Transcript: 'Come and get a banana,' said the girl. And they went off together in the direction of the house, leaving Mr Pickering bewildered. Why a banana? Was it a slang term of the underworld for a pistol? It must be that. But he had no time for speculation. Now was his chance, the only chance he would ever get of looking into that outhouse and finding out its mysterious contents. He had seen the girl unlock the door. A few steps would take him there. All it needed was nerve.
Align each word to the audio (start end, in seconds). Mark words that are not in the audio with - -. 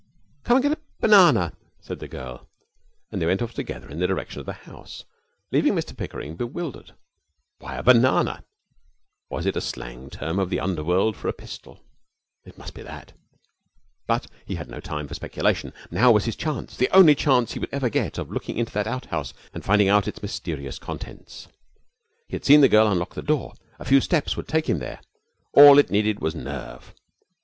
'Come 0.45 0.57
and 0.57 0.63
get 0.63 0.71
a 0.71 0.79
banana,' 0.99 1.53
said 1.79 1.99
the 1.99 2.07
girl. 2.07 2.49
And 3.11 3.21
they 3.21 3.27
went 3.27 3.43
off 3.43 3.53
together 3.53 3.87
in 3.87 3.99
the 3.99 4.07
direction 4.07 4.39
of 4.39 4.47
the 4.47 4.53
house, 4.53 5.03
leaving 5.51 5.75
Mr 5.75 5.95
Pickering 5.95 6.35
bewildered. 6.35 6.95
Why 7.59 7.75
a 7.75 7.83
banana? 7.83 8.43
Was 9.29 9.45
it 9.45 9.55
a 9.55 9.61
slang 9.61 10.09
term 10.09 10.39
of 10.39 10.49
the 10.49 10.59
underworld 10.59 11.15
for 11.15 11.27
a 11.27 11.33
pistol? 11.33 11.83
It 12.43 12.57
must 12.57 12.73
be 12.73 12.81
that. 12.81 13.13
But 14.07 14.25
he 14.47 14.55
had 14.55 14.69
no 14.71 14.79
time 14.79 15.07
for 15.07 15.13
speculation. 15.13 15.71
Now 15.91 16.11
was 16.13 16.25
his 16.25 16.35
chance, 16.35 16.75
the 16.75 16.89
only 16.89 17.13
chance 17.13 17.51
he 17.51 17.59
would 17.59 17.69
ever 17.71 17.87
get 17.89 18.17
of 18.17 18.31
looking 18.31 18.57
into 18.57 18.73
that 18.73 18.87
outhouse 18.87 19.35
and 19.53 19.63
finding 19.63 19.87
out 19.87 20.07
its 20.07 20.23
mysterious 20.23 20.79
contents. 20.79 21.47
He 22.27 22.33
had 22.35 22.43
seen 22.43 22.61
the 22.61 22.69
girl 22.69 22.91
unlock 22.91 23.13
the 23.13 23.21
door. 23.21 23.53
A 23.77 23.85
few 23.85 24.01
steps 24.01 24.35
would 24.35 24.47
take 24.47 24.67
him 24.67 24.79
there. 24.79 24.99
All 25.53 25.77
it 25.77 25.91
needed 25.91 26.21
was 26.21 26.33
nerve. 26.33 26.95